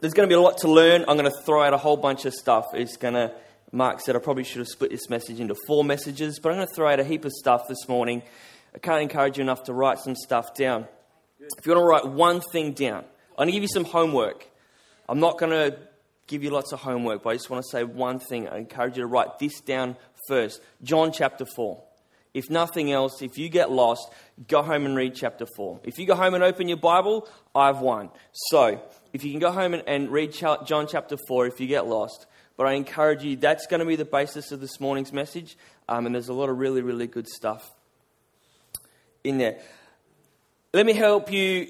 [0.00, 1.04] there's going to be a lot to learn.
[1.08, 2.66] I'm going to throw out a whole bunch of stuff.
[2.74, 3.32] It's going to,
[3.72, 6.68] Mark said I probably should have split this message into four messages, but I'm going
[6.68, 8.22] to throw out a heap of stuff this morning.
[8.74, 10.86] I can't encourage you enough to write some stuff down.
[11.40, 14.48] If you want to write one thing down, I'm going to give you some homework.
[15.08, 15.78] I'm not going to
[16.26, 18.48] give you lots of homework, but I just want to say one thing.
[18.48, 19.96] I encourage you to write this down
[20.28, 20.60] first.
[20.82, 21.82] John chapter 4.
[22.34, 24.12] If nothing else, if you get lost,
[24.46, 25.80] go home and read chapter 4.
[25.84, 28.10] If you go home and open your Bible, I've won.
[28.32, 28.80] So,
[29.12, 32.26] if you can go home and, and read John chapter 4 if you get lost,
[32.56, 35.56] but I encourage you, that's going to be the basis of this morning's message,
[35.88, 37.70] um, and there's a lot of really, really good stuff
[39.24, 39.58] in there.
[40.74, 41.68] Let me help you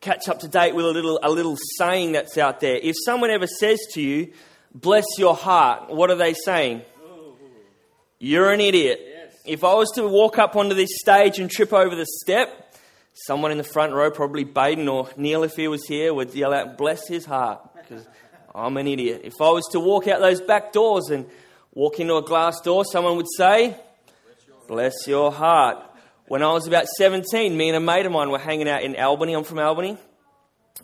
[0.00, 2.76] catch up to date with a little, a little saying that's out there.
[2.76, 4.32] If someone ever says to you,
[4.74, 6.82] bless your heart, what are they saying?
[8.18, 9.09] You're an idiot.
[9.50, 12.72] If I was to walk up onto this stage and trip over the step,
[13.14, 16.54] someone in the front row, probably Baden or Neil if he was here, would yell
[16.54, 18.06] out, bless his heart, because
[18.54, 19.22] I'm an idiot.
[19.24, 21.26] If I was to walk out those back doors and
[21.74, 23.76] walk into a glass door, someone would say,
[24.68, 25.84] bless your heart.
[26.28, 28.94] When I was about 17, me and a mate of mine were hanging out in
[28.94, 29.32] Albany.
[29.32, 29.98] I'm from Albany.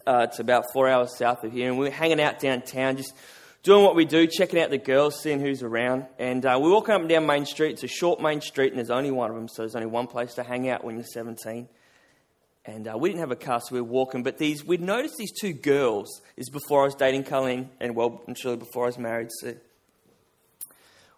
[0.04, 1.68] Uh, it's about four hours south of here.
[1.68, 3.14] And we were hanging out downtown, just
[3.66, 6.06] doing what we do, checking out the girls, seeing who's around.
[6.20, 7.72] And uh, we're walking up and down Main Street.
[7.72, 10.06] It's a short Main Street, and there's only one of them, so there's only one
[10.06, 11.68] place to hang out when you're 17.
[12.64, 14.22] And uh, we didn't have a car, so we were walking.
[14.22, 16.22] But these, we'd noticed these two girls.
[16.36, 19.30] Is before I was dating Colleen, and well, and actually before I was married.
[19.40, 19.56] So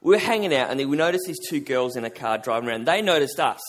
[0.01, 2.87] we were hanging out, and we noticed these two girls in a car driving around.
[2.87, 3.61] They noticed us.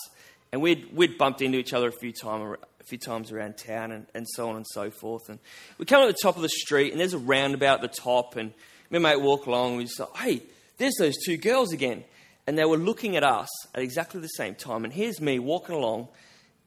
[0.54, 2.58] And we'd, we'd bumped into each other a few, time, a
[2.90, 5.30] few times around town and, and so on and so forth.
[5.30, 5.40] And
[5.78, 8.36] we come to the top of the street, and there's a roundabout at the top.
[8.36, 8.50] And
[8.90, 10.44] me and mate walk along, and we just like, hey,
[10.78, 12.04] there's those two girls again.
[12.48, 14.84] And they were looking at us at exactly the same time.
[14.84, 16.08] And here's me walking along,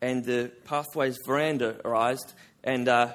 [0.00, 2.32] and the pathway's veranda arised.
[2.62, 3.12] And uh,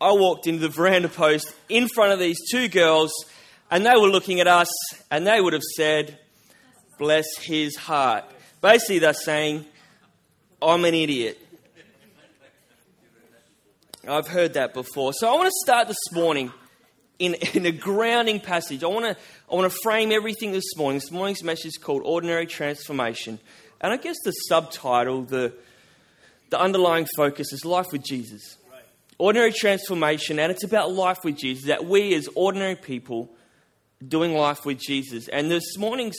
[0.00, 3.12] I walked into the veranda post in front of these two girls,
[3.70, 4.68] and they were looking at us,
[5.10, 6.18] and they would have said,
[6.98, 8.24] Bless his heart.
[8.60, 9.64] Basically, they're saying,
[10.60, 11.38] I'm an idiot.
[14.06, 15.12] I've heard that before.
[15.12, 16.52] So I want to start this morning
[17.18, 18.84] in, in a grounding passage.
[18.84, 19.16] I want, to,
[19.50, 21.00] I want to frame everything this morning.
[21.00, 23.38] This morning's message is called Ordinary Transformation.
[23.80, 25.52] And I guess the subtitle, the,
[26.50, 28.56] the underlying focus is Life with Jesus.
[29.20, 33.28] Ordinary transformation, and it's about life with Jesus, that we as ordinary people
[34.06, 35.26] doing life with Jesus.
[35.26, 36.16] And this morning's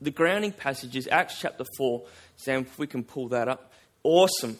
[0.00, 2.02] the grounding passage is Acts chapter 4.
[2.36, 3.72] Sam, if we can pull that up.
[4.02, 4.58] Awesome.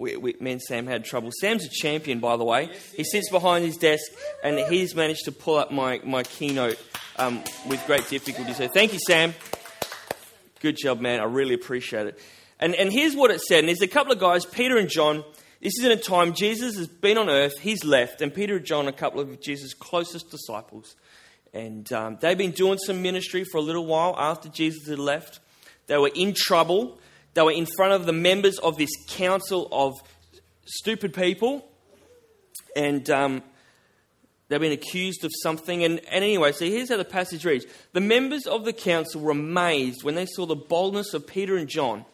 [0.00, 1.30] Me and Sam had trouble.
[1.40, 2.70] Sam's a champion, by the way.
[2.94, 4.04] He sits behind his desk
[4.44, 6.78] and he's managed to pull up my, my keynote
[7.16, 8.52] um, with great difficulty.
[8.52, 9.34] So thank you, Sam.
[10.60, 11.20] Good job, man.
[11.20, 12.20] I really appreciate it.
[12.60, 13.60] And, and here's what it said.
[13.60, 15.24] And there's a couple of guys, Peter and John.
[15.60, 18.64] This is in a time Jesus has been on earth, he's left, and Peter and
[18.64, 20.94] John, are a couple of Jesus' closest disciples.
[21.52, 25.40] And um, they've been doing some ministry for a little while after Jesus had left.
[25.88, 27.00] They were in trouble.
[27.34, 29.94] They were in front of the members of this council of
[30.64, 31.64] stupid people.
[32.76, 33.42] And um,
[34.48, 35.84] they've been accused of something.
[35.84, 39.32] And, and anyway, so here's how the passage reads The members of the council were
[39.32, 42.04] amazed when they saw the boldness of Peter and John,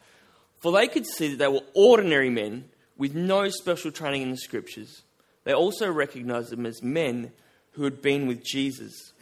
[0.62, 4.36] for they could see that they were ordinary men with no special training in the
[4.36, 5.02] scriptures.
[5.44, 7.32] They also recognized them as men
[7.72, 9.12] who had been with Jesus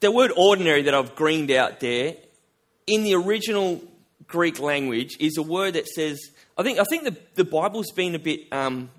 [0.00, 2.14] the word ordinary that I've greened out there,
[2.88, 3.82] in the original
[4.26, 6.18] Greek language, is a word that says,
[6.56, 8.90] I think, I think the, the Bible's been a bit um,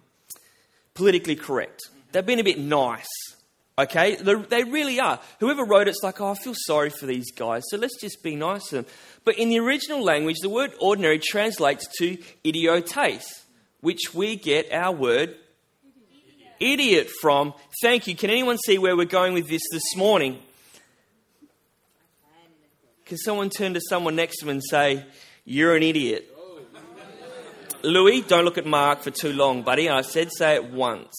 [0.94, 1.82] politically correct.
[2.12, 3.08] They've been a bit nice.
[3.78, 4.16] Okay?
[4.16, 5.20] They really are.
[5.40, 8.36] Whoever wrote it's like, oh, I feel sorry for these guys, so let's just be
[8.36, 8.86] nice to them.
[9.24, 13.46] But in the original language, the word ordinary translates to idiotes,
[13.82, 15.36] which we get our word
[16.60, 17.54] idiot from.
[17.82, 18.16] Thank you.
[18.16, 20.40] Can anyone see where we're going with this this morning?
[23.10, 25.04] Can someone turn to someone next to them and say,
[25.44, 26.32] You're an idiot?
[27.82, 29.90] Louis, don't look at Mark for too long, buddy.
[29.90, 31.16] I said say it once.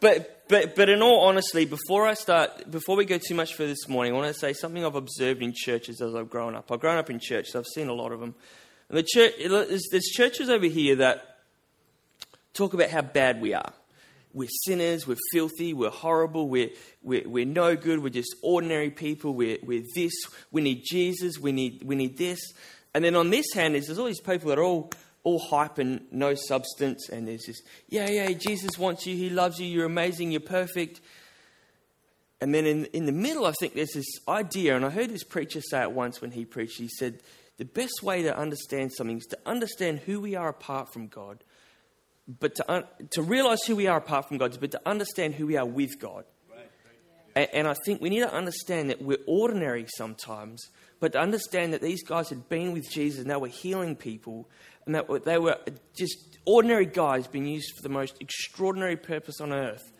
[0.00, 3.72] But, but, but in all honesty, before I start, before we go too much further
[3.72, 6.72] this morning, I want to say something I've observed in churches as I've grown up.
[6.72, 8.34] I've grown up in church, so I've seen a lot of them.
[8.88, 9.34] And the church,
[9.90, 11.40] there's churches over here that
[12.54, 13.74] talk about how bad we are
[14.36, 16.68] we're sinners, we're filthy, we're horrible, we're,
[17.02, 20.12] we're, we're no good, we're just ordinary people, we're, we're this,
[20.52, 22.38] we need Jesus, we need, we need this.
[22.92, 24.92] And then on this hand, is there's all these people that are all,
[25.24, 29.58] all hype and no substance, and there's this, yeah, yeah, Jesus wants you, he loves
[29.58, 31.00] you, you're amazing, you're perfect.
[32.42, 35.24] And then in, in the middle, I think there's this idea, and I heard this
[35.24, 36.76] preacher say it once when he preached.
[36.76, 37.20] He said,
[37.56, 41.42] the best way to understand something is to understand who we are apart from God,
[42.28, 45.46] but to, un- to realize who we are apart from God, but to understand who
[45.46, 46.24] we are with God.
[47.34, 50.68] And, and I think we need to understand that we're ordinary sometimes,
[50.98, 54.48] but to understand that these guys had been with Jesus and they were healing people,
[54.86, 55.58] and that they were
[55.96, 59.92] just ordinary guys being used for the most extraordinary purpose on earth.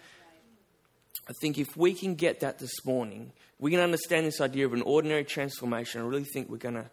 [1.29, 4.73] I think if we can get that this morning, we can understand this idea of
[4.73, 6.01] an ordinary transformation.
[6.01, 6.91] I really think we're going to,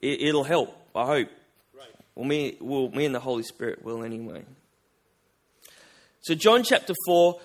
[0.00, 1.28] it, will help, I hope.
[1.76, 1.88] Right.
[2.14, 4.44] Well, me, well, me and the Holy Spirit will anyway.
[6.22, 7.40] So, John chapter 4,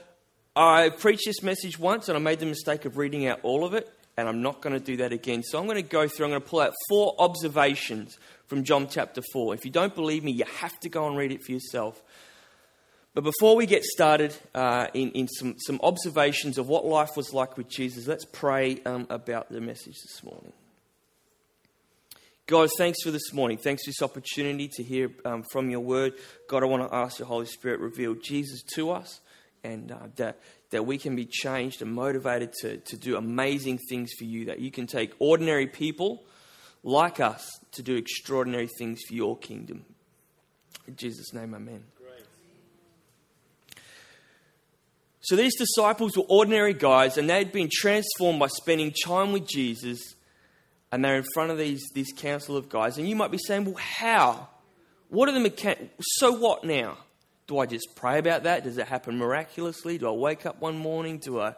[0.56, 3.74] I preached this message once and I made the mistake of reading out all of
[3.74, 5.42] it, and I'm not going to do that again.
[5.42, 8.88] So, I'm going to go through, I'm going to pull out four observations from John
[8.88, 9.56] chapter 4.
[9.56, 12.00] If you don't believe me, you have to go and read it for yourself.
[13.16, 17.34] But before we get started uh, in, in some, some observations of what life was
[17.34, 20.54] like with Jesus, let's pray um, about the message this morning.
[22.48, 23.58] God, thanks for this morning.
[23.58, 26.14] Thanks for this opportunity to hear um, from your word.
[26.48, 29.20] God, I want to ask your Holy Spirit reveal Jesus to us
[29.66, 30.40] and uh, that,
[30.70, 34.60] that we can be changed and motivated to, to do amazing things for you, that
[34.60, 36.24] you can take ordinary people
[36.84, 39.84] like us to do extraordinary things for your kingdom.
[40.88, 41.84] In Jesus' name, amen.
[45.20, 49.46] So these disciples were ordinary guys, and they had been transformed by spending time with
[49.46, 50.16] Jesus,
[50.92, 52.98] and they're in front of these, this council of guys.
[52.98, 54.48] And you might be saying, well, how?
[55.10, 55.92] What are the mechanics?
[56.00, 56.98] So what now?
[57.48, 58.64] Do I just pray about that?
[58.64, 59.98] Does it happen miraculously?
[59.98, 61.18] Do I wake up one morning?
[61.18, 61.56] Do I.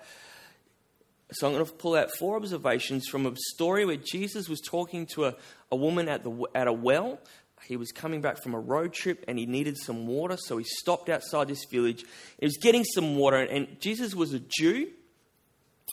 [1.31, 5.05] So I'm going to pull out four observations from a story where Jesus was talking
[5.13, 5.35] to a,
[5.71, 7.19] a woman at, the, at a well,
[7.65, 10.63] he was coming back from a road trip and he needed some water, so he
[10.63, 12.03] stopped outside this village.
[12.39, 14.87] He was getting some water, and Jesus was a Jew,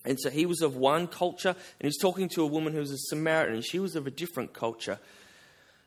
[0.05, 2.81] and so he was of one culture, and he was talking to a woman who
[2.81, 4.99] was a Samaritan, and she was of a different culture.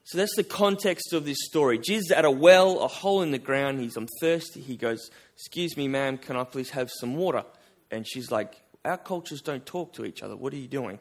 [0.06, 1.77] So that's the context of this story.
[1.77, 3.79] Jesus at a well, a hole in the ground.
[3.79, 4.59] He's, I'm thirsty.
[4.59, 7.44] He goes, Excuse me, ma'am, can I please have some water?
[7.91, 10.35] And she's like, Our cultures don't talk to each other.
[10.35, 10.97] What are you doing?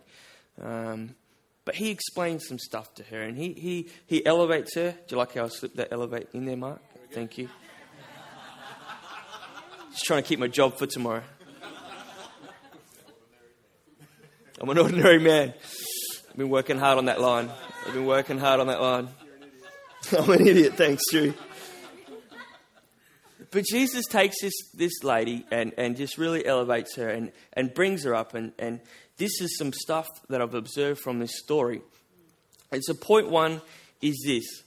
[0.63, 1.15] Um,
[1.65, 4.91] but he explains some stuff to her and he, he, he elevates her.
[4.91, 6.81] Do you like how I slipped that elevate in there, Mark?
[7.13, 7.49] Thank you.
[9.91, 11.23] Just trying to keep my job for tomorrow.
[14.61, 15.55] I'm an ordinary man.
[16.31, 17.49] I've been working hard on that line.
[17.87, 19.09] I've been working hard on that line.
[20.19, 21.33] I'm an idiot, thanks, Drew.
[23.51, 28.05] But Jesus takes this, this lady and, and just really elevates her and, and brings
[28.05, 28.81] her up and, and
[29.17, 31.81] this is some stuff that I've observed from this story.
[32.73, 33.63] And so, point one
[34.01, 34.63] is this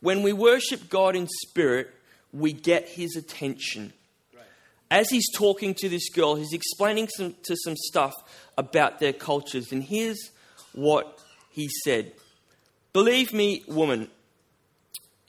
[0.00, 1.88] when we worship God in spirit,
[2.32, 3.92] we get his attention.
[4.90, 8.14] As he's talking to this girl, he's explaining some, to some stuff
[8.56, 9.72] about their cultures.
[9.72, 10.30] And here's
[10.72, 11.18] what
[11.50, 12.12] he said
[12.92, 14.08] Believe me, woman.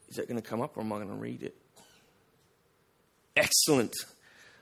[0.09, 1.55] Is that going to come up or am I going to read it?
[3.35, 3.93] Excellent.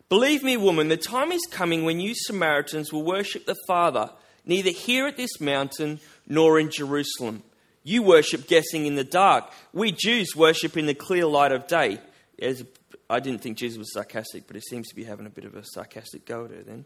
[0.10, 4.10] Believe me, woman, the time is coming when you Samaritans will worship the Father,
[4.46, 7.44] neither here at this mountain nor in Jerusalem.
[7.84, 9.52] You worship guessing in the dark.
[9.72, 12.00] We Jews worship in the clear light of day.
[12.42, 12.64] As,
[13.10, 15.56] I didn't think Jesus was sarcastic, but he seems to be having a bit of
[15.56, 16.86] a sarcastic go at her then.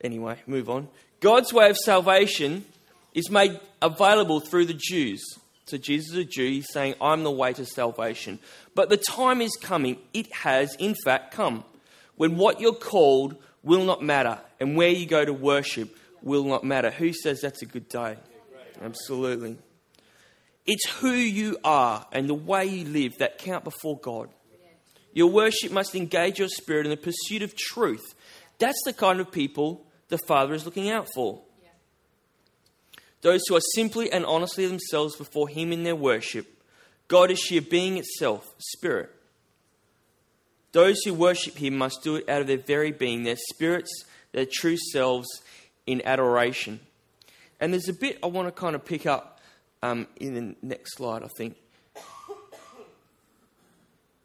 [0.00, 0.88] Anyway, move on.
[1.20, 2.64] God's way of salvation
[3.12, 5.22] is made available through the Jews.
[5.66, 6.46] So Jesus is a Jew.
[6.46, 8.38] He's saying, I'm the way to salvation.
[8.74, 9.98] But the time is coming.
[10.12, 11.64] It has, in fact, come
[12.16, 16.64] when what you're called will not matter and where you go to worship will not
[16.64, 16.90] matter.
[16.90, 18.16] Who says that's a good day?
[18.82, 19.56] Absolutely.
[20.66, 24.30] It's who you are and the way you live that count before God.
[25.14, 28.14] Your worship must engage your spirit in the pursuit of truth.
[28.58, 31.40] That's the kind of people the Father is looking out for.
[33.22, 36.46] Those who are simply and honestly themselves before Him in their worship.
[37.08, 39.10] God is sheer being itself, spirit.
[40.74, 44.46] Those who worship him must do it out of their very being, their spirits, their
[44.50, 45.28] true selves
[45.86, 46.80] in adoration.
[47.60, 49.40] And there's a bit I want to kind of pick up
[49.84, 51.56] um, in the next slide, I think.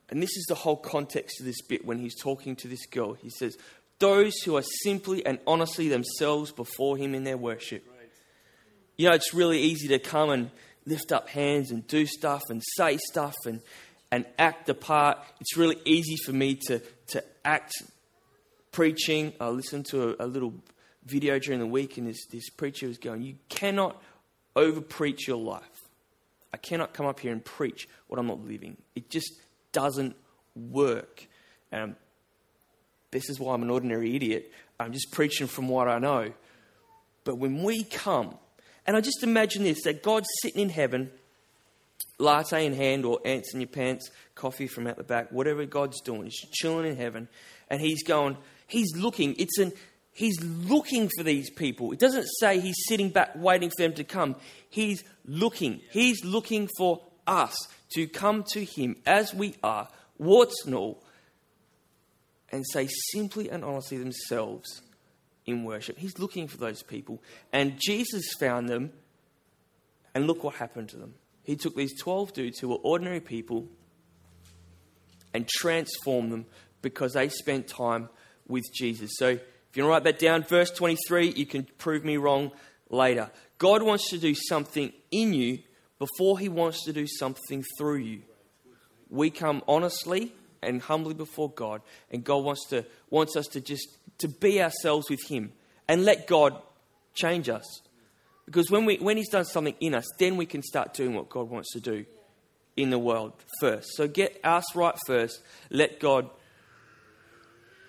[0.10, 3.14] And this is the whole context of this bit when he's talking to this girl.
[3.14, 3.58] He says,
[4.00, 7.86] Those who are simply and honestly themselves before him in their worship.
[8.98, 10.52] You know, it's really easy to come and
[10.86, 13.62] lift up hands and do stuff and say stuff and,
[14.12, 15.20] and act the part.
[15.40, 17.72] It's really easy for me to, to act
[18.72, 19.34] preaching.
[19.40, 20.54] I listened to a, a little
[21.06, 24.02] video during the week, and this, this preacher was going, You cannot
[24.56, 25.64] over preach your life.
[26.54, 28.78] I cannot come up here and preach what I'm not living.
[28.96, 29.34] It just
[29.72, 30.16] doesn't
[30.56, 31.28] work.
[31.72, 31.96] And
[33.12, 34.52] this is why I'm an ordinary idiot.
[34.80, 36.32] I'm just preaching from what I know.
[37.24, 38.38] But when we come
[38.90, 41.12] And I just imagine this that God's sitting in heaven,
[42.18, 46.02] latte in hand, or ants in your pants, coffee from out the back, whatever God's
[46.02, 46.24] doing.
[46.24, 47.28] He's chilling in heaven.
[47.70, 48.36] And He's going,
[48.66, 49.36] He's looking.
[49.38, 49.74] It's an,
[50.12, 51.92] He's looking for these people.
[51.92, 54.36] It doesn't say He's sitting back waiting for them to come.
[54.70, 55.82] He's looking.
[55.92, 57.56] He's looking for us
[57.94, 61.04] to come to Him as we are, warts and all,
[62.52, 64.82] and say simply and honestly themselves
[65.46, 65.98] in worship.
[65.98, 67.22] He's looking for those people.
[67.52, 68.92] And Jesus found them,
[70.14, 71.14] and look what happened to them.
[71.44, 73.68] He took these 12 dudes who were ordinary people
[75.34, 76.46] and transformed them
[76.82, 78.10] because they spent time
[78.48, 79.12] with Jesus.
[79.18, 79.42] So if
[79.76, 82.52] you want to write that down, verse 23, you can prove me wrong
[82.90, 83.30] later.
[83.58, 85.60] God wants to do something in you
[86.00, 88.22] before he wants to do something through you.
[89.10, 93.88] We come honestly and humbly before God, and God wants to wants us to just
[94.20, 95.52] to be ourselves with Him
[95.88, 96.62] and let God
[97.14, 97.82] change us.
[98.46, 101.30] Because when we when He's done something in us, then we can start doing what
[101.30, 102.06] God wants to do
[102.76, 103.90] in the world first.
[103.96, 105.42] So get us right first.
[105.70, 106.30] Let God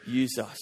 [0.07, 0.59] use us.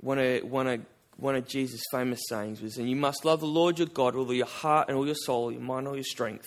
[0.00, 0.80] One of one of
[1.18, 4.28] one of Jesus' famous sayings was, "And you must love the Lord your God with
[4.28, 6.46] all your heart and all your soul, your mind, all your strength."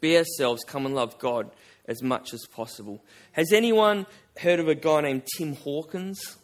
[0.00, 0.62] Be ourselves.
[0.64, 1.50] Come and love God
[1.86, 3.02] as much as possible.
[3.32, 4.06] Has anyone
[4.38, 6.36] heard of a guy named Tim Hawkins?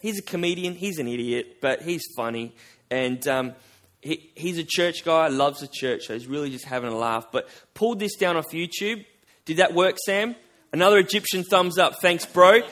[0.00, 0.74] He's a comedian.
[0.74, 2.54] He's an idiot, but he's funny.
[2.90, 3.54] And um,
[4.00, 7.30] he, he's a church guy, loves the church, so he's really just having a laugh.
[7.30, 9.04] But pulled this down off YouTube.
[9.44, 10.36] Did that work, Sam?
[10.72, 12.00] Another Egyptian thumbs up.
[12.00, 12.62] Thanks, bro.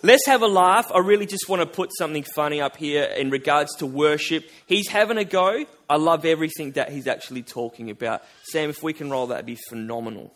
[0.00, 0.92] Let's have a laugh.
[0.94, 4.48] I really just want to put something funny up here in regards to worship.
[4.66, 5.64] He's having a go.
[5.90, 8.22] I love everything that he's actually talking about.
[8.44, 10.32] Sam, if we can roll that, would be phenomenal.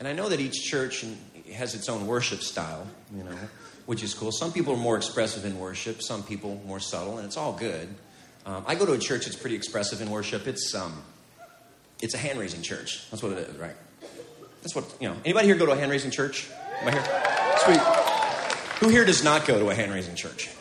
[0.00, 1.04] And I know that each church
[1.54, 3.38] has its own worship style, you know,
[3.86, 4.32] which is cool.
[4.32, 7.88] Some people are more expressive in worship, some people more subtle, and it's all good.
[8.46, 10.46] Um, I go to a church that's pretty expressive in worship.
[10.46, 11.02] It's um,
[12.02, 13.10] it's a hand raising church.
[13.10, 13.74] That's what it is, right?
[14.62, 15.16] That's what you know.
[15.24, 16.50] Anybody here go to a hand raising church?
[16.80, 17.04] Am I here?
[17.64, 17.80] Sweet.
[18.80, 20.48] Who here does not go to a hand raising church?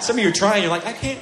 [0.00, 0.62] Some of you are trying.
[0.62, 1.18] You're like, I can't.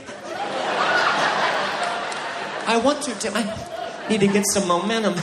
[2.69, 3.31] I want to.
[3.35, 5.15] I need to get some momentum.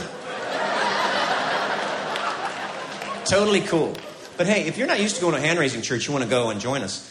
[3.24, 3.94] Totally cool.
[4.36, 6.24] But hey, if you're not used to going to a hand raising church, you want
[6.24, 7.10] to go and join us,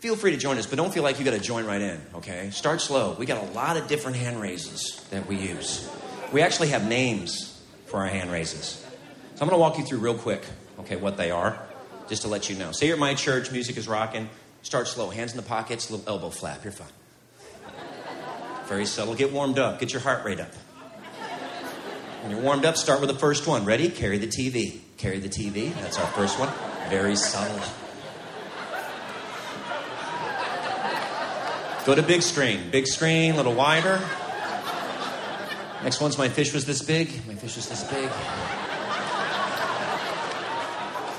[0.00, 2.00] feel free to join us, but don't feel like you got to join right in,
[2.16, 2.50] okay?
[2.50, 3.16] Start slow.
[3.18, 5.88] We got a lot of different hand raises that we use.
[6.32, 8.84] We actually have names for our hand raises.
[9.34, 10.44] So I'm going to walk you through real quick,
[10.80, 11.60] okay, what they are,
[12.08, 12.72] just to let you know.
[12.72, 14.28] Say you're at my church, music is rocking.
[14.62, 16.64] Start slow, hands in the pockets, little elbow flap.
[16.64, 16.88] You're fine.
[18.66, 19.14] Very subtle.
[19.14, 19.78] Get warmed up.
[19.78, 20.52] Get your heart rate up.
[22.22, 23.64] When you're warmed up, start with the first one.
[23.64, 23.88] Ready?
[23.88, 24.80] Carry the TV.
[24.96, 25.74] Carry the TV.
[25.74, 26.48] That's our first one.
[26.88, 27.60] Very subtle.
[31.84, 32.70] Go to big screen.
[32.70, 34.00] Big screen, a little wider.
[35.84, 37.08] Next one's my fish was this big.
[37.26, 38.10] My fish was this big.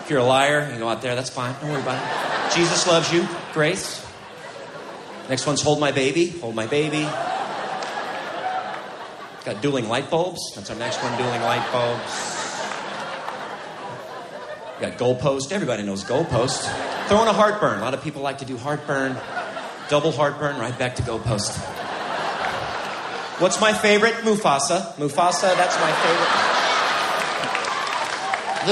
[0.01, 1.53] If you're a liar, you go out there, that's fine.
[1.61, 2.55] Don't worry about it.
[2.55, 3.27] Jesus loves you.
[3.53, 4.05] Grace.
[5.29, 6.29] Next one's hold my baby.
[6.29, 7.03] Hold my baby.
[9.45, 10.53] Got dueling light bulbs.
[10.55, 12.46] That's our next one, dueling light bulbs.
[14.79, 15.51] Got goalpost.
[15.51, 16.61] Everybody knows goalpost.
[17.07, 17.79] Throwing a heartburn.
[17.79, 19.17] A lot of people like to do heartburn.
[19.89, 21.57] Double heartburn, right back to goalpost.
[23.39, 24.13] What's my favorite?
[24.15, 24.93] Mufasa.
[24.95, 26.57] Mufasa, that's my favorite.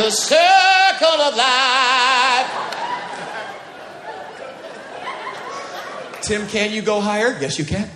[0.03, 2.51] The circle of life.
[6.21, 7.37] Tim, can you go higher?
[7.39, 7.89] Yes, you can.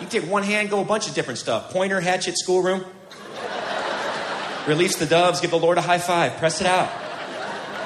[0.00, 1.70] You take one hand, go a bunch of different stuff.
[1.70, 2.84] Pointer, hatchet, schoolroom.
[4.66, 6.90] Release the doves, give the Lord a high five, press it out.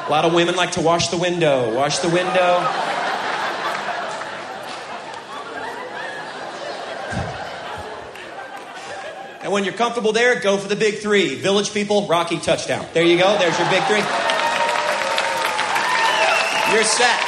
[0.06, 1.75] A lot of women like to wash the window.
[1.75, 2.64] Wash the window.
[9.42, 11.35] And when you're comfortable there, go for the big three.
[11.35, 12.87] Village people, Rocky touchdown.
[12.94, 13.38] There you go.
[13.38, 14.04] There's your big three.
[16.73, 17.18] You're set.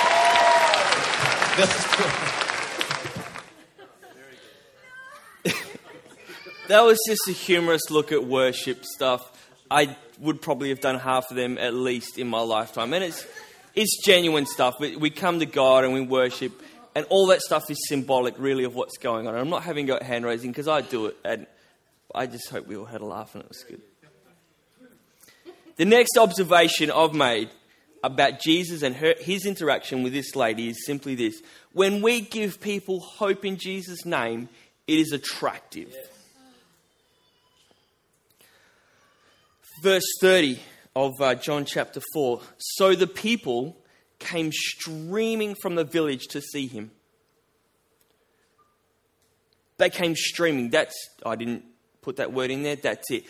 [6.68, 9.39] that was just a humorous look at worship stuff.
[9.70, 12.92] I would probably have done half of them at least in my lifetime.
[12.92, 13.26] And it's,
[13.74, 14.80] it's genuine stuff.
[14.80, 16.60] We, we come to God and we worship,
[16.94, 19.34] and all that stuff is symbolic, really, of what's going on.
[19.34, 21.46] And I'm not having go hand raising because I do it, and
[22.14, 23.80] I just hope we all had a laugh and it was good.
[25.76, 27.48] The next observation I've made
[28.02, 31.40] about Jesus and her, his interaction with this lady is simply this.
[31.72, 34.48] When we give people hope in Jesus' name,
[34.90, 35.94] It is attractive.
[39.82, 40.58] Verse 30
[40.94, 42.40] of uh, John chapter 4.
[42.58, 43.78] So the people
[44.18, 46.90] came streaming from the village to see him.
[49.78, 50.68] They came streaming.
[50.68, 50.94] That's,
[51.24, 51.64] I didn't
[52.02, 53.24] put that word in there, that's it.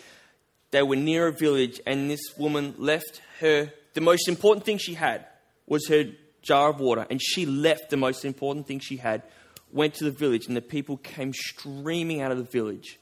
[0.71, 4.93] They were near a village, and this woman left her, the most important thing she
[4.93, 5.25] had
[5.67, 6.05] was her
[6.41, 9.23] jar of water, and she left the most important thing she had,
[9.71, 12.99] went to the village, and the people came streaming out of the village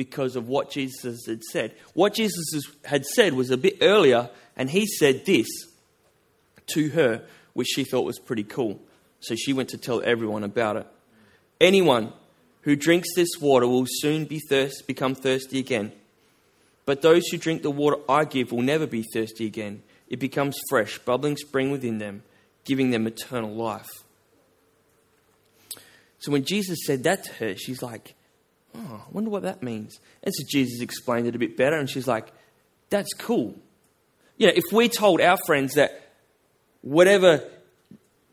[0.00, 1.74] because of what Jesus had said.
[1.92, 5.46] What Jesus had said was a bit earlier, and he said this
[6.68, 8.80] to her, which she thought was pretty cool.
[9.20, 10.86] So she went to tell everyone about it.
[11.60, 12.14] Anyone
[12.62, 15.92] who drinks this water will soon be thirst, become thirsty again.
[16.86, 19.82] But those who drink the water I give will never be thirsty again.
[20.08, 22.22] It becomes fresh, bubbling spring within them,
[22.64, 23.90] giving them eternal life.
[26.20, 28.14] So when Jesus said that to her, she's like,
[28.74, 29.98] Oh, I wonder what that means.
[30.22, 32.28] And so Jesus explained it a bit better, and she's like,
[32.90, 33.56] That's cool.
[34.36, 36.12] You know, if we told our friends that
[36.82, 37.44] whatever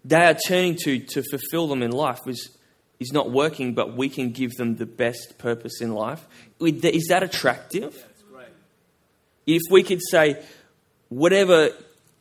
[0.05, 2.57] they are turning to to fulfill them in life was,
[2.99, 6.25] is not working, but we can give them the best purpose in life,
[6.61, 7.93] is that attractive?
[9.45, 10.43] If we could say,
[11.09, 11.69] whatever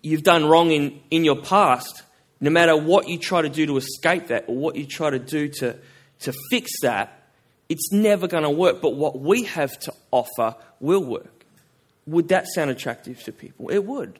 [0.02, 2.02] you've done wrong in, in your past,
[2.40, 5.18] no matter what you try to do to escape that or what you try to
[5.18, 5.76] do to,
[6.20, 7.25] to fix that,
[7.68, 8.80] it's never going to work.
[8.80, 11.44] But what we have to offer will work.
[12.06, 13.68] Would that sound attractive to people?
[13.70, 14.18] It would.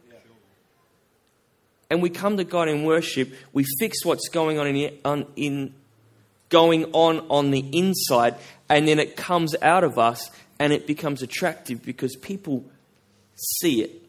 [1.89, 5.73] And we come to God in worship, we fix what's going on in, on, in
[6.49, 8.35] going on on the inside,
[8.69, 12.65] and then it comes out of us and it becomes attractive because people
[13.61, 14.03] see it.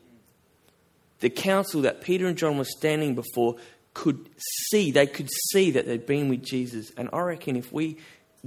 [1.20, 3.58] The council that Peter and John were standing before
[3.94, 4.30] could
[4.70, 6.92] see, they could see that they'd been with Jesus.
[6.96, 7.98] And I reckon if we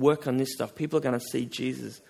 [0.01, 2.01] work on this stuff, people are going to see Jesus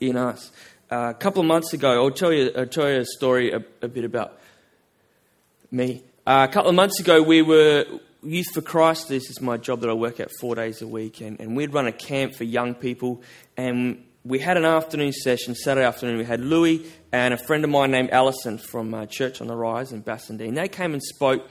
[0.00, 0.52] in us.
[0.90, 3.64] Uh, a couple of months ago, I'll tell you, I'll tell you a story a,
[3.82, 4.38] a bit about
[5.70, 6.02] me.
[6.26, 7.84] Uh, a couple of months ago, we were
[8.22, 9.08] Youth for Christ.
[9.08, 11.74] This is my job that I work at four days a week, and, and we'd
[11.74, 13.22] run a camp for young people.
[13.56, 16.16] And we had an afternoon session, Saturday afternoon.
[16.16, 19.56] We had Louis and a friend of mine named Allison from uh, Church on the
[19.56, 20.54] Rise in Bassendean.
[20.54, 21.46] They came and spoke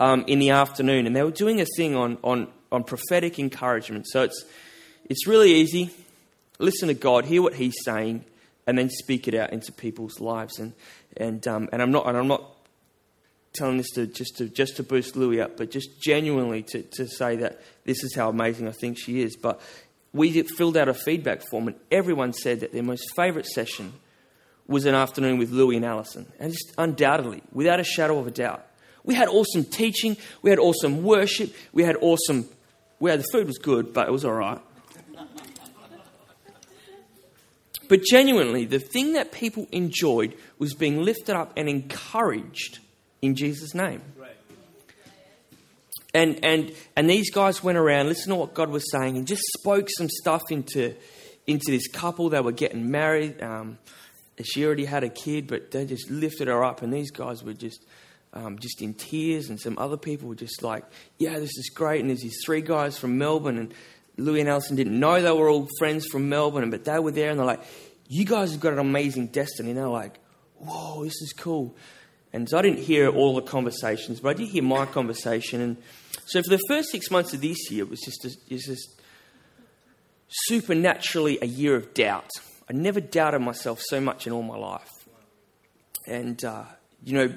[0.00, 4.06] um, in the afternoon, and they were doing a thing on, on, on prophetic encouragement.
[4.08, 4.46] So it's,
[5.08, 5.90] it's really easy.
[6.58, 8.24] Listen to God, hear what He's saying,
[8.66, 10.58] and then speak it out into people's lives.
[10.58, 10.72] And,
[11.16, 12.44] and, um, and, I'm, not, and I'm not
[13.52, 17.06] telling this to just, to just to boost Louis up, but just genuinely to, to
[17.06, 19.36] say that this is how amazing I think she is.
[19.36, 19.60] But
[20.12, 23.92] we filled out a feedback form, and everyone said that their most favourite session
[24.66, 26.26] was an afternoon with Louis and Allison.
[26.38, 28.64] And just undoubtedly, without a shadow of a doubt.
[29.02, 32.48] We had awesome teaching, we had awesome worship, we had awesome.
[33.00, 34.60] We had, the food was good, but it was all right.
[37.88, 42.78] But genuinely, the thing that people enjoyed was being lifted up and encouraged
[43.22, 44.02] in Jesus' name.
[46.12, 49.42] And, and, and these guys went around, listened to what God was saying, and just
[49.58, 50.94] spoke some stuff into,
[51.46, 52.28] into this couple.
[52.28, 53.42] They were getting married.
[53.42, 53.78] Um,
[54.42, 57.52] she already had a kid, but they just lifted her up, and these guys were
[57.52, 57.84] just
[58.32, 60.84] um, just in tears, and some other people were just like,
[61.18, 63.74] "Yeah, this is great." And there's these three guys from Melbourne, and
[64.16, 67.30] Louis and Alison didn't know they were all friends from Melbourne, but they were there,
[67.30, 67.62] and they're like,
[68.08, 70.18] "You guys have got an amazing destiny." And they're like,
[70.58, 71.74] "Whoa, this is cool."
[72.32, 75.60] And so I didn't hear all the conversations, but I did hear my conversation.
[75.60, 75.76] And
[76.26, 78.64] so for the first six months of this year, it was just, a, it was
[78.64, 79.00] just
[80.28, 82.30] supernaturally a year of doubt.
[82.68, 84.90] I never doubted myself so much in all my life.
[86.08, 86.64] And, uh,
[87.04, 87.34] you know,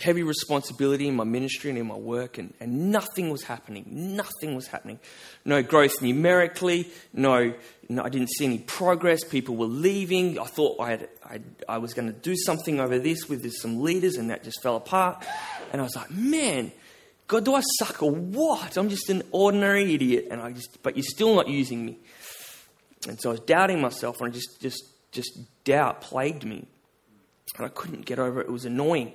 [0.00, 3.84] heavy responsibility in my ministry and in my work, and, and nothing was happening.
[3.88, 4.98] Nothing was happening.
[5.44, 7.54] No growth numerically, no,
[7.88, 9.24] no I didn't see any progress.
[9.24, 10.38] People were leaving.
[10.38, 13.82] I thought I, had, I, I was going to do something over this with some
[13.82, 15.24] leaders, and that just fell apart.
[15.72, 16.72] And I was like, man,
[17.28, 18.76] God, do I suck or what?
[18.76, 21.98] I'm just an ordinary idiot, and I just, but you're still not using me.
[23.08, 24.82] And so I was doubting myself, and I just, just,
[25.12, 26.66] just doubt plagued me,
[27.56, 28.44] and I couldn't get over it.
[28.44, 29.12] It was annoying,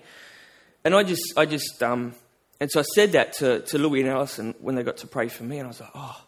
[0.83, 2.15] and I just, I just, um,
[2.59, 5.27] and so I said that to, to Louis and Alison when they got to pray
[5.27, 6.25] for me, and I was like, oh,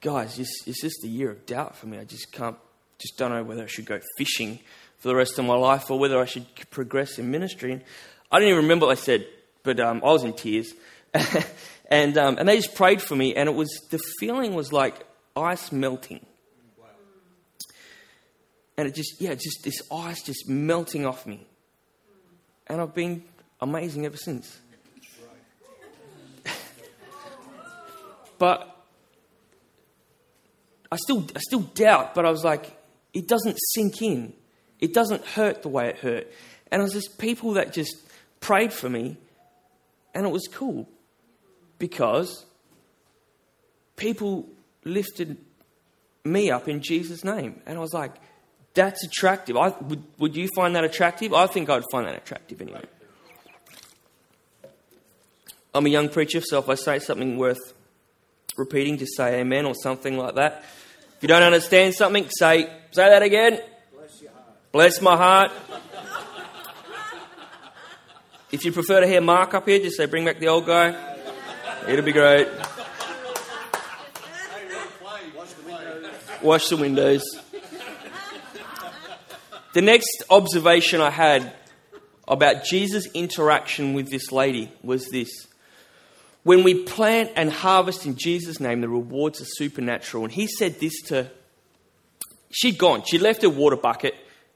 [0.00, 1.98] guys, it's, just a year of doubt for me.
[1.98, 2.56] I just can't,
[2.98, 4.60] just don't know whether I should go fishing
[4.98, 7.72] for the rest of my life or whether I should progress in ministry.
[7.72, 7.82] And
[8.30, 9.26] I don't even remember what I said,
[9.62, 10.72] but um, I was in tears.
[11.90, 15.06] and, um, and they just prayed for me, and it was the feeling was like
[15.36, 16.24] ice melting.
[18.78, 21.46] And it just, yeah, just this ice just melting off me.
[22.66, 23.24] And I've been
[23.60, 24.58] amazing ever since.
[28.38, 28.76] but
[30.90, 32.76] I still, I still doubt, but I was like,
[33.12, 34.32] it doesn't sink in.
[34.80, 36.30] It doesn't hurt the way it hurt.
[36.70, 37.96] And it was just people that just
[38.40, 39.16] prayed for me,
[40.14, 40.88] and it was cool
[41.78, 42.44] because
[43.96, 44.48] people
[44.84, 45.36] lifted
[46.24, 47.60] me up in Jesus' name.
[47.66, 48.12] And I was like,
[48.74, 49.56] that's attractive.
[49.56, 51.32] I, would, would you find that attractive?
[51.32, 52.84] I think I'd find that attractive anyway.
[55.76, 57.74] I'm a young preacher, so if I say something worth
[58.56, 60.64] repeating, just say amen or something like that.
[61.16, 62.62] If you don't understand something, say,
[62.92, 63.60] say that again.
[63.92, 64.72] Bless, your heart.
[64.72, 65.52] Bless my heart.
[68.50, 70.96] if you prefer to hear Mark up here, just say, bring back the old guy.
[71.86, 72.48] It'll be great.
[76.40, 77.22] Wash the windows.
[79.74, 81.52] The next observation I had
[82.26, 85.45] about Jesus' interaction with this lady was this.
[86.46, 90.22] When we plant and harvest in Jesus' name, the rewards are supernatural.
[90.22, 91.28] And he said this to.
[92.52, 93.02] She'd gone.
[93.04, 94.14] She'd left her water bucket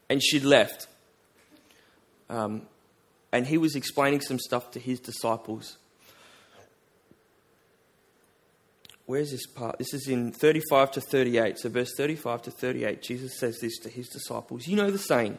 [0.09, 0.87] and she'd left.
[2.29, 2.61] Um,
[3.33, 5.77] and he was explaining some stuff to his disciples.
[9.05, 9.77] Where's this part?
[9.77, 11.59] This is in 35 to 38.
[11.59, 15.37] So, verse 35 to 38, Jesus says this to his disciples You know the saying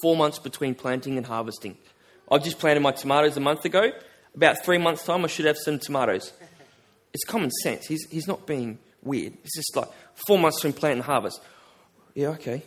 [0.00, 1.76] four months between planting and harvesting.
[2.32, 3.92] I've just planted my tomatoes a month ago.
[4.38, 6.32] About three months' time, I should have some tomatoes.
[7.12, 7.86] It's common sense.
[7.86, 9.32] He's, he's not being weird.
[9.42, 9.88] It's just like
[10.28, 11.40] four months from plant and harvest.
[12.14, 12.62] Yeah, okay.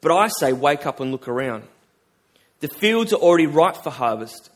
[0.00, 1.64] But I say, wake up and look around.
[2.60, 4.48] The fields are already ripe for harvest.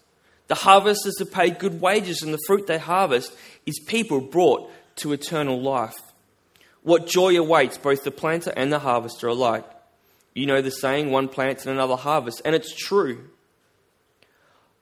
[0.48, 3.30] The harvesters have paid good wages, and the fruit they harvest
[3.66, 5.96] is people brought to eternal life.
[6.83, 9.66] What joy awaits both the planter and the harvester alike.
[10.33, 13.28] You know the saying, one plants and another harvests, and it's true.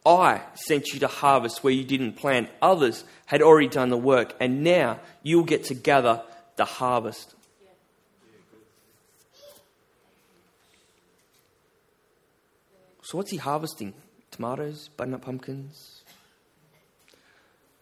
[0.05, 2.49] I sent you to harvest where you didn't plant.
[2.61, 6.23] Others had already done the work, and now you'll get to gather
[6.57, 7.35] the harvest.
[13.03, 13.95] So, what's he harvesting?
[14.33, 16.03] tomatoes, butternut pumpkins.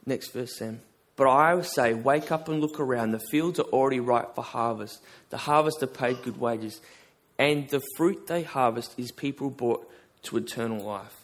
[0.05, 0.81] Next verse, Sam.
[1.17, 3.13] But I say, wake up and look around.
[3.13, 5.03] The fields are already ripe for harvest.
[5.31, 6.81] The harvester paid good wages.
[7.39, 9.91] And the fruit they harvest is people brought
[10.25, 11.20] to eternal life.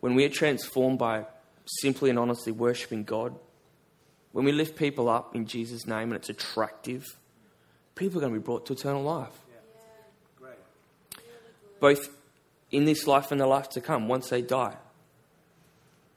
[0.00, 1.26] When we are transformed by
[1.80, 3.34] simply and honestly worshipping God,
[4.32, 7.04] when we lift people up in Jesus' name and it's attractive,
[7.94, 9.32] people are going to be brought to eternal life.
[11.80, 12.08] Both
[12.70, 14.76] in this life and the life to come once they die.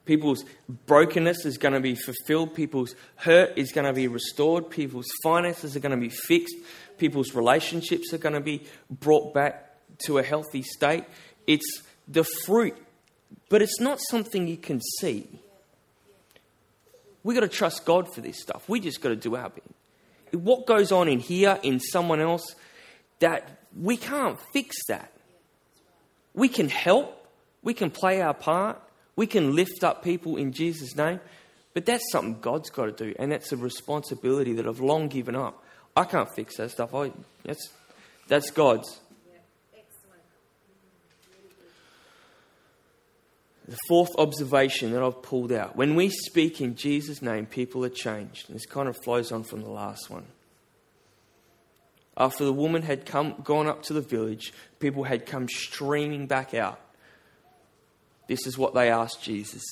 [0.06, 0.44] People's
[0.88, 2.56] brokenness is going to be fulfilled.
[2.56, 4.70] People's hurt is going to be restored.
[4.70, 6.56] People's finances are going to be fixed.
[6.98, 11.06] People's relationships are going to be brought back to a healthy state.
[11.46, 12.76] It's the fruit,
[13.50, 15.28] but it's not something you can see.
[17.24, 18.68] We've got to trust God for this stuff.
[18.68, 19.64] We just got to do our bit.
[20.32, 22.56] What goes on in here, in someone else,
[23.20, 25.12] that we can't fix that.
[26.34, 27.28] We can help,
[27.62, 28.82] we can play our part,
[29.16, 31.20] we can lift up people in Jesus' name,
[31.74, 35.36] but that's something God's got to do, and that's a responsibility that I've long given
[35.36, 35.64] up.
[35.96, 36.94] I can't fix that stuff.
[36.96, 37.12] I,
[37.44, 37.70] that's,
[38.28, 39.00] that's God's.
[43.68, 47.90] The fourth observation that I've pulled out when we speak in Jesus' name, people are
[47.90, 48.50] changed.
[48.50, 50.26] And this kind of flows on from the last one.
[52.18, 56.54] After the woman had come, gone up to the village, people had come streaming back
[56.54, 56.80] out.
[58.28, 59.64] This is what they asked Jesus.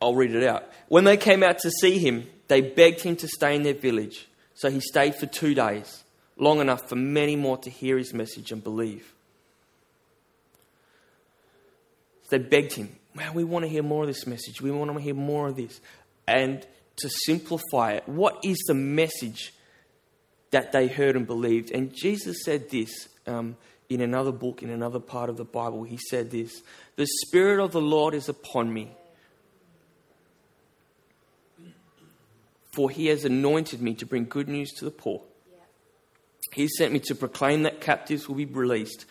[0.00, 0.70] I'll read it out.
[0.88, 4.28] When they came out to see him, they begged him to stay in their village.
[4.54, 6.04] So he stayed for two days,
[6.36, 9.14] long enough for many more to hear his message and believe.
[12.28, 14.60] they begged him, Man, we want to hear more of this message.
[14.60, 15.80] We want to hear more of this.
[16.28, 18.06] And to simplify it.
[18.06, 19.54] What is the message
[20.50, 21.70] that they heard and believed?
[21.70, 23.56] And Jesus said this um,
[23.88, 25.84] in another book, in another part of the Bible.
[25.84, 26.62] He said this
[26.96, 28.90] The Spirit of the Lord is upon me.
[32.74, 35.22] For he has anointed me to bring good news to the poor.
[36.52, 39.04] He sent me to proclaim that captives will be released,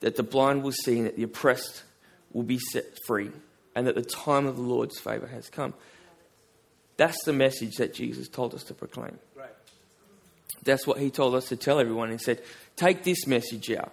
[0.00, 1.82] that the blind will see, and that the oppressed
[2.32, 3.30] will be set free,
[3.74, 5.74] and that the time of the Lord's favour has come.
[6.96, 9.18] That's the message that Jesus told us to proclaim.
[9.36, 9.48] Right.
[10.64, 12.10] That's what he told us to tell everyone.
[12.10, 12.42] He said,
[12.76, 13.92] Take this message out.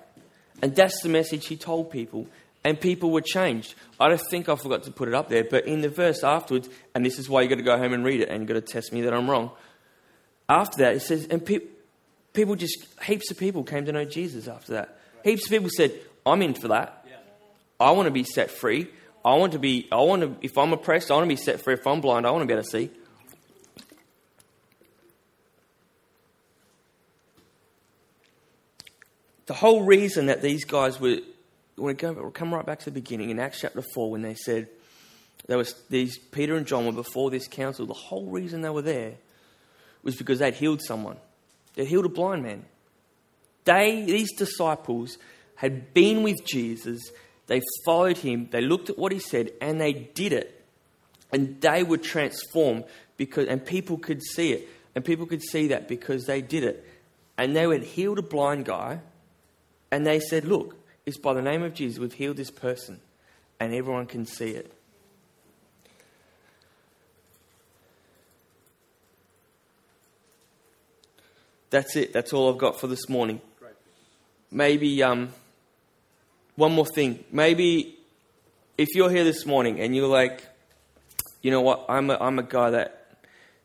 [0.62, 2.28] And that's the message he told people.
[2.64, 3.76] And people were changed.
[4.00, 6.68] I don't think I forgot to put it up there, but in the verse afterwards,
[6.96, 8.56] and this is why you've got to go home and read it and you've got
[8.56, 9.52] to test me that I'm wrong.
[10.50, 11.60] After that, it says, and pe-
[12.36, 15.00] people just, heaps of people came to know Jesus after that.
[15.24, 15.92] Heaps of people said,
[16.26, 17.08] I'm in for that.
[17.80, 18.88] I want to be set free.
[19.24, 21.62] I want to be, I want to, if I'm oppressed, I want to be set
[21.62, 21.74] free.
[21.74, 22.92] If I'm blind, I want to be able to see.
[29.48, 31.18] The whole reason that these guys were,
[31.76, 34.22] when we go, we'll come right back to the beginning in Acts chapter 4 when
[34.22, 34.68] they said,
[35.48, 37.86] there was these, Peter and John were before this council.
[37.86, 39.16] The whole reason they were there
[40.02, 41.18] was because they'd healed someone.
[41.76, 42.66] They'd healed a blind man.
[43.66, 45.18] They, these disciples,
[45.56, 47.02] had been with Jesus.
[47.48, 48.50] They followed him.
[48.52, 50.64] They looked at what he said and they did it.
[51.32, 52.86] And they were transformed
[53.18, 54.70] because, and people could see it.
[54.94, 56.86] And people could see that because they did it.
[57.38, 59.02] And they had healed a blind guy
[59.92, 63.00] and they said, Look, it's by the name of Jesus we've healed this person.
[63.60, 64.72] And everyone can see it.
[71.76, 72.14] That's it.
[72.14, 73.42] That's all I've got for this morning.
[74.50, 75.34] Maybe um,
[76.56, 77.26] one more thing.
[77.34, 77.98] Maybe
[78.78, 80.48] if you're here this morning and you're like,
[81.42, 83.18] you know what, I'm a, I'm a guy that,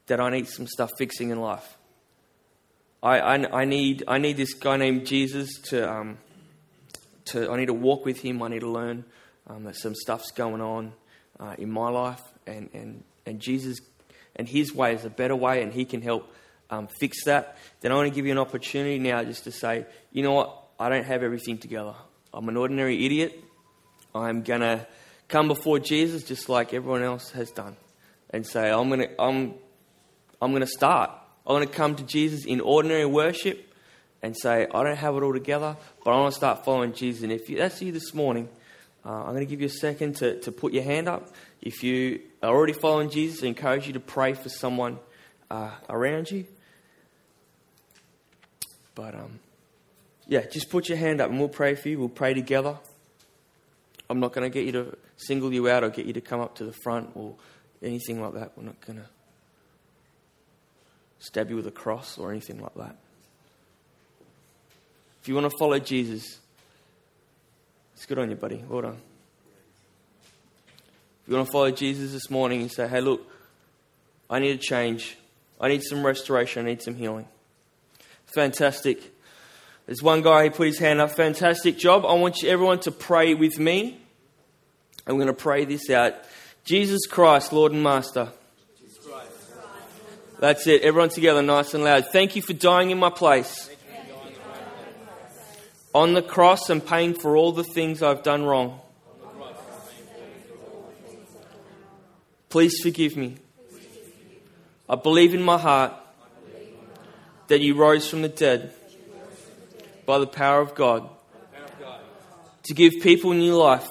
[0.08, 1.76] that I need some stuff fixing in life.
[3.00, 6.18] I, I, I, need, I need this guy named Jesus to, um,
[7.26, 8.42] to, I need to walk with him.
[8.42, 9.04] I need to learn
[9.46, 10.94] um, that some stuff's going on
[11.38, 12.22] uh, in my life.
[12.44, 13.78] And, and, and Jesus
[14.34, 16.28] and his way is a better way, and he can help
[16.70, 17.56] um, fix that.
[17.80, 20.56] Then I want to give you an opportunity now just to say, you know what,
[20.78, 21.94] I don't have everything together.
[22.32, 23.42] I'm an ordinary idiot.
[24.14, 24.86] I'm going to
[25.28, 27.76] come before Jesus just like everyone else has done
[28.30, 29.54] and say, I'm going to, I'm,
[30.40, 31.10] I'm going to start.
[31.46, 33.74] I'm going to come to Jesus in ordinary worship
[34.22, 37.22] and say, I don't have it all together, but I want to start following Jesus.
[37.22, 38.48] And if you, that's you this morning,
[39.04, 41.30] uh, I'm going to give you a second to, to put your hand up.
[41.60, 44.98] If you are already following Jesus, I encourage you to pray for someone
[45.50, 46.44] uh, around you.
[49.00, 49.40] But um,
[50.26, 51.98] yeah, just put your hand up and we'll pray for you.
[51.98, 52.76] We'll pray together.
[54.10, 56.40] I'm not going to get you to single you out or get you to come
[56.40, 57.34] up to the front or
[57.82, 58.52] anything like that.
[58.58, 59.06] We're not going to
[61.18, 62.94] stab you with a cross or anything like that.
[65.22, 66.38] If you want to follow Jesus,
[67.94, 68.62] it's good on you, buddy.
[68.68, 68.98] Well done.
[71.22, 73.26] If you want to follow Jesus this morning and say, hey, look,
[74.28, 75.16] I need a change.
[75.58, 76.66] I need some restoration.
[76.66, 77.26] I need some healing.
[78.34, 79.12] Fantastic.
[79.86, 81.10] There's one guy, who put his hand up.
[81.10, 82.04] Fantastic job.
[82.06, 84.00] I want you, everyone to pray with me.
[85.06, 86.14] I'm going to pray this out.
[86.64, 88.28] Jesus Christ, Lord and Master.
[90.38, 90.82] That's it.
[90.82, 92.06] Everyone together, nice and loud.
[92.12, 93.68] Thank you for dying in my place.
[95.92, 98.80] On the cross and paying for all the things I've done wrong.
[102.48, 103.36] Please forgive me.
[104.88, 105.94] I believe in my heart
[107.50, 108.72] that you rose from the dead
[110.06, 111.10] by the power of God
[112.62, 113.88] to give people new life.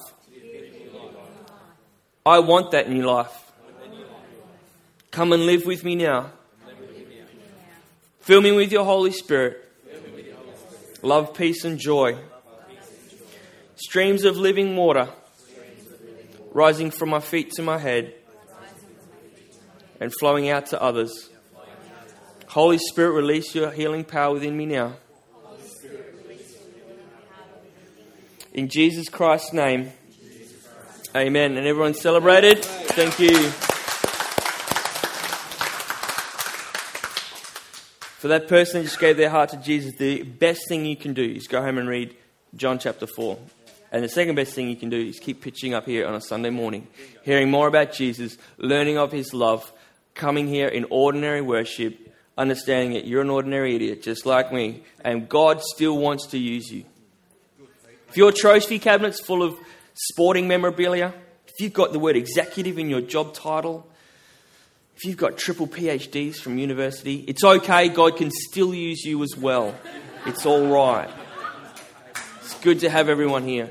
[2.25, 3.51] I want that new life.
[5.11, 6.31] Come and live with me now.
[8.21, 9.57] Fill me with your Holy Spirit.
[11.01, 12.17] Love, peace, and joy.
[13.75, 15.09] Streams of living water
[16.53, 18.13] rising from my feet to my head
[19.99, 21.29] and flowing out to others.
[22.49, 24.95] Holy Spirit, release your healing power within me now.
[28.55, 29.91] In Jesus Christ's name.
[31.15, 31.57] Amen.
[31.57, 32.65] And everyone celebrated?
[32.65, 33.37] Thank you.
[38.17, 41.13] For that person that just gave their heart to Jesus, the best thing you can
[41.13, 42.17] do is go home and read
[42.55, 43.37] John chapter 4.
[43.91, 46.21] And the second best thing you can do is keep pitching up here on a
[46.21, 46.87] Sunday morning,
[47.21, 49.71] hearing more about Jesus, learning of his love,
[50.15, 52.09] coming here in ordinary worship,
[52.39, 56.71] understanding that you're an ordinary idiot just like me, and God still wants to use
[56.71, 56.85] you.
[58.07, 59.55] If your trophy cabinet's full of
[59.93, 61.13] sporting memorabilia,
[61.47, 63.87] if you've got the word executive in your job title,
[64.95, 67.89] if you've got triple PhDs from university, it's okay.
[67.89, 69.75] God can still use you as well.
[70.25, 71.09] It's all right.
[72.41, 73.69] It's good to have everyone here.